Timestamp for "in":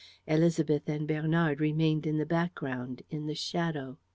2.07-2.17, 3.11-3.27